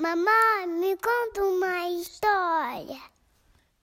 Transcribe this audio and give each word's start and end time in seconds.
Mamãe, 0.00 0.66
me 0.66 0.96
conta 0.96 1.44
uma 1.44 1.90
história. 1.90 2.98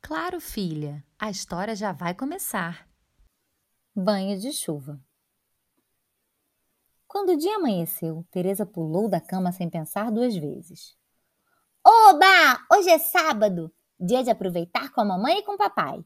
Claro, 0.00 0.40
filha, 0.40 1.04
a 1.18 1.28
história 1.28 1.76
já 1.76 1.92
vai 1.92 2.14
começar. 2.14 2.88
Banho 3.94 4.40
de 4.40 4.50
chuva. 4.50 4.98
Quando 7.06 7.32
o 7.32 7.36
dia 7.36 7.56
amanheceu, 7.56 8.24
Teresa 8.30 8.64
pulou 8.64 9.06
da 9.06 9.20
cama 9.20 9.52
sem 9.52 9.68
pensar 9.68 10.10
duas 10.10 10.34
vezes. 10.34 10.96
Oba! 11.84 12.64
Hoje 12.72 12.88
é 12.88 12.98
sábado, 12.98 13.70
dia 14.00 14.24
de 14.24 14.30
aproveitar 14.30 14.90
com 14.92 15.02
a 15.02 15.04
mamãe 15.04 15.40
e 15.40 15.42
com 15.42 15.56
o 15.56 15.58
papai. 15.58 16.02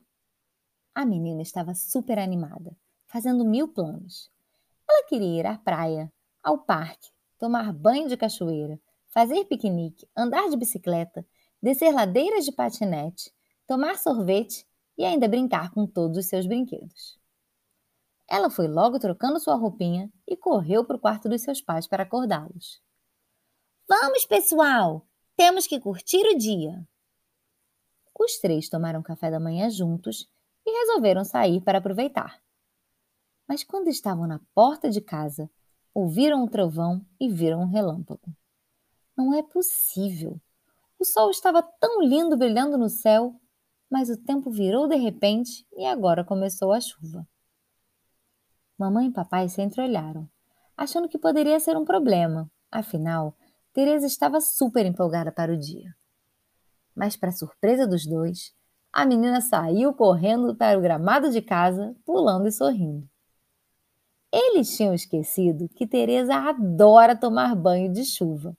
A 0.93 1.07
menina 1.07 1.43
estava 1.43 1.77
super 1.77 2.19
animada, 2.19 2.77
fazendo 3.07 3.45
mil 3.45 3.69
planos. 3.69 4.29
Ela 4.91 5.07
queria 5.07 5.39
ir 5.43 5.47
à 5.47 5.57
praia, 5.57 6.13
ao 6.43 6.59
parque, 6.59 7.13
tomar 7.39 7.73
banho 7.73 8.09
de 8.09 8.17
cachoeira, 8.17 8.81
fazer 9.13 9.45
piquenique, 9.45 10.09
andar 10.17 10.49
de 10.49 10.57
bicicleta, 10.57 11.25
descer 11.63 11.93
ladeiras 11.93 12.45
de 12.45 12.53
patinete, 12.53 13.31
tomar 13.67 13.99
sorvete 13.99 14.67
e 14.97 15.05
ainda 15.05 15.29
brincar 15.29 15.71
com 15.71 15.87
todos 15.87 16.17
os 16.17 16.27
seus 16.27 16.47
brinquedos. 16.47 17.21
Ela 18.29 18.49
foi 18.49 18.67
logo 18.67 18.99
trocando 18.99 19.39
sua 19.39 19.55
roupinha 19.55 20.11
e 20.27 20.37
correu 20.37 20.85
para 20.85 20.97
o 20.97 21.01
quarto 21.01 21.29
dos 21.29 21.43
seus 21.43 21.61
pais 21.61 21.87
para 21.87 22.03
acordá-los. 22.03 22.83
Vamos, 23.87 24.25
pessoal! 24.25 25.07
Temos 25.37 25.67
que 25.67 25.79
curtir 25.79 26.25
o 26.27 26.39
dia! 26.39 26.83
Os 28.19 28.39
três 28.39 28.69
tomaram 28.69 29.03
café 29.03 29.31
da 29.31 29.41
manhã 29.41 29.69
juntos 29.69 30.27
e 30.65 30.71
resolveram 30.71 31.25
sair 31.25 31.61
para 31.61 31.79
aproveitar. 31.79 32.41
Mas 33.47 33.63
quando 33.63 33.89
estavam 33.89 34.27
na 34.27 34.41
porta 34.55 34.89
de 34.89 35.01
casa, 35.01 35.51
ouviram 35.93 36.43
um 36.43 36.49
trovão 36.49 37.05
e 37.21 37.29
viram 37.29 37.63
um 37.63 37.67
relâmpago. 37.67 38.35
Não 39.17 39.35
é 39.35 39.43
possível! 39.43 40.41
O 40.99 41.05
sol 41.05 41.31
estava 41.31 41.63
tão 41.63 42.01
lindo 42.03 42.37
brilhando 42.37 42.79
no 42.79 42.89
céu, 42.89 43.35
mas 43.91 44.09
o 44.09 44.17
tempo 44.17 44.51
virou 44.51 44.89
de 44.89 44.97
repente 44.97 45.67
e 45.77 45.85
agora 45.85 46.25
começou 46.25 46.73
a 46.73 46.81
chuva. 46.81 47.27
Mamãe 48.79 49.09
e 49.09 49.13
papai 49.13 49.49
se 49.49 49.61
entreolharam, 49.61 50.29
achando 50.77 51.09
que 51.09 51.19
poderia 51.19 51.61
ser 51.61 51.77
um 51.77 51.85
problema. 51.85 52.51
Afinal, 52.71 53.37
Teresa 53.73 54.07
estava 54.07 54.41
super 54.41 54.87
empolgada 54.87 55.31
para 55.31 55.53
o 55.53 55.59
dia. 55.59 55.95
Mas, 56.95 57.17
para 57.17 57.33
surpresa 57.33 57.87
dos 57.87 58.07
dois, 58.07 58.53
a 58.93 59.05
menina 59.07 59.41
saiu 59.41 59.93
correndo 59.95 60.55
para 60.55 60.79
o 60.79 60.83
gramado 60.83 61.31
de 61.31 61.41
casa, 61.41 61.97
pulando 62.05 62.49
e 62.49 62.53
sorrindo. 62.53 63.09
Eles 64.33 64.77
tinham 64.77 64.95
esquecido 64.95 65.69
que 65.69 65.87
Teresa 65.87 66.35
adora 66.35 67.15
tomar 67.15 67.55
banho 67.55 67.93
de 67.93 68.05
chuva. 68.05 68.57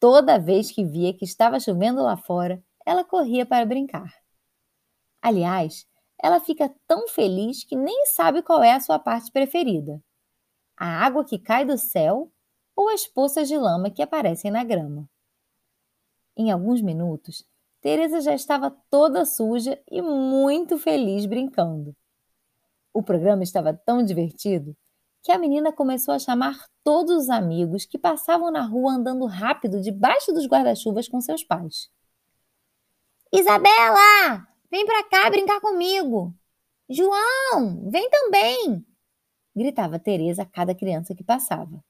Toda 0.00 0.38
vez 0.38 0.72
que 0.72 0.82
via 0.82 1.12
que 1.12 1.26
estava 1.26 1.60
chovendo 1.60 2.02
lá 2.02 2.16
fora, 2.16 2.64
ela 2.86 3.04
corria 3.04 3.44
para 3.44 3.66
brincar. 3.66 4.10
Aliás, 5.20 5.86
ela 6.18 6.40
fica 6.40 6.74
tão 6.86 7.06
feliz 7.06 7.64
que 7.64 7.76
nem 7.76 8.06
sabe 8.06 8.42
qual 8.42 8.62
é 8.62 8.72
a 8.72 8.80
sua 8.80 8.98
parte 8.98 9.30
preferida: 9.30 10.02
a 10.74 11.04
água 11.04 11.22
que 11.22 11.38
cai 11.38 11.66
do 11.66 11.76
céu 11.76 12.32
ou 12.74 12.88
as 12.88 13.06
poças 13.06 13.46
de 13.46 13.58
lama 13.58 13.90
que 13.90 14.00
aparecem 14.00 14.50
na 14.50 14.64
grama. 14.64 15.06
Em 16.34 16.50
alguns 16.50 16.80
minutos, 16.80 17.44
Teresa 17.82 18.22
já 18.22 18.34
estava 18.34 18.74
toda 18.88 19.26
suja 19.26 19.78
e 19.90 20.00
muito 20.00 20.78
feliz 20.78 21.26
brincando. 21.26 21.94
O 22.94 23.02
programa 23.02 23.42
estava 23.42 23.74
tão 23.74 24.02
divertido 24.02 24.74
que 25.22 25.32
a 25.32 25.38
menina 25.38 25.72
começou 25.72 26.14
a 26.14 26.18
chamar 26.18 26.66
todos 26.82 27.24
os 27.24 27.30
amigos 27.30 27.84
que 27.84 27.98
passavam 27.98 28.50
na 28.50 28.62
rua 28.62 28.92
andando 28.92 29.26
rápido 29.26 29.80
debaixo 29.80 30.32
dos 30.32 30.46
guarda-chuvas 30.46 31.08
com 31.08 31.20
seus 31.20 31.44
pais. 31.44 31.90
Isabela, 33.32 34.46
vem 34.70 34.84
para 34.86 35.04
cá 35.04 35.30
brincar 35.30 35.60
comigo. 35.60 36.34
João, 36.88 37.88
vem 37.88 38.08
também, 38.10 38.84
gritava 39.54 39.98
Teresa 39.98 40.42
a 40.42 40.46
cada 40.46 40.74
criança 40.74 41.14
que 41.14 41.22
passava. 41.22 41.84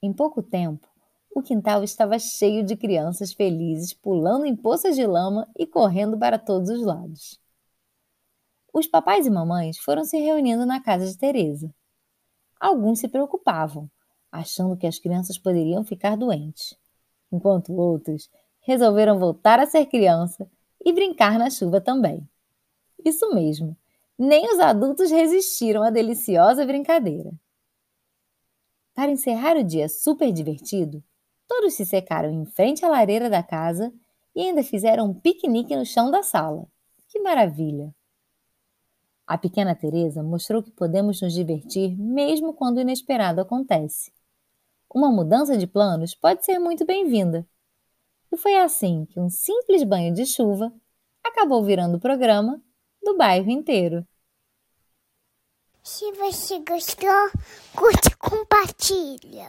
Em 0.00 0.12
pouco 0.12 0.42
tempo, 0.42 0.86
o 1.34 1.42
quintal 1.42 1.82
estava 1.82 2.18
cheio 2.18 2.62
de 2.62 2.76
crianças 2.76 3.32
felizes 3.32 3.92
pulando 3.92 4.44
em 4.44 4.54
poças 4.54 4.94
de 4.94 5.04
lama 5.04 5.48
e 5.58 5.66
correndo 5.66 6.16
para 6.16 6.38
todos 6.38 6.68
os 6.68 6.84
lados. 6.84 7.40
Os 8.72 8.86
papais 8.86 9.26
e 9.26 9.30
mamães 9.30 9.78
foram 9.78 10.04
se 10.04 10.18
reunindo 10.18 10.64
na 10.64 10.80
casa 10.80 11.06
de 11.06 11.16
Teresa. 11.16 11.74
Alguns 12.64 13.00
se 13.00 13.08
preocupavam, 13.08 13.90
achando 14.32 14.74
que 14.74 14.86
as 14.86 14.98
crianças 14.98 15.36
poderiam 15.36 15.84
ficar 15.84 16.16
doentes, 16.16 16.74
enquanto 17.30 17.74
outros 17.74 18.30
resolveram 18.62 19.18
voltar 19.18 19.60
a 19.60 19.66
ser 19.66 19.84
criança 19.84 20.50
e 20.82 20.90
brincar 20.90 21.38
na 21.38 21.50
chuva 21.50 21.78
também. 21.78 22.26
Isso 23.04 23.34
mesmo, 23.34 23.76
nem 24.18 24.50
os 24.50 24.58
adultos 24.60 25.10
resistiram 25.10 25.82
à 25.82 25.90
deliciosa 25.90 26.64
brincadeira. 26.64 27.34
Para 28.94 29.12
encerrar 29.12 29.58
o 29.58 29.62
dia 29.62 29.86
super 29.86 30.32
divertido, 30.32 31.04
todos 31.46 31.74
se 31.74 31.84
secaram 31.84 32.30
em 32.30 32.46
frente 32.46 32.82
à 32.82 32.88
lareira 32.88 33.28
da 33.28 33.42
casa 33.42 33.92
e 34.34 34.40
ainda 34.40 34.62
fizeram 34.62 35.10
um 35.10 35.12
piquenique 35.12 35.76
no 35.76 35.84
chão 35.84 36.10
da 36.10 36.22
sala. 36.22 36.66
Que 37.10 37.20
maravilha! 37.20 37.94
A 39.26 39.38
pequena 39.38 39.74
Teresa 39.74 40.22
mostrou 40.22 40.62
que 40.62 40.70
podemos 40.70 41.20
nos 41.22 41.32
divertir 41.32 41.96
mesmo 41.96 42.52
quando 42.52 42.76
o 42.76 42.80
inesperado 42.80 43.40
acontece. 43.40 44.12
Uma 44.94 45.10
mudança 45.10 45.56
de 45.56 45.66
planos 45.66 46.14
pode 46.14 46.44
ser 46.44 46.58
muito 46.58 46.84
bem-vinda. 46.84 47.46
E 48.30 48.36
foi 48.36 48.56
assim 48.56 49.06
que 49.06 49.18
um 49.18 49.30
simples 49.30 49.82
banho 49.82 50.12
de 50.12 50.26
chuva 50.26 50.72
acabou 51.24 51.64
virando 51.64 51.96
o 51.96 52.00
programa 52.00 52.62
do 53.02 53.16
bairro 53.16 53.50
inteiro. 53.50 54.06
Se 55.82 56.12
você 56.12 56.60
gostou, 56.60 57.30
curte 57.74 58.08
e 58.08 58.16
compartilha. 58.16 59.42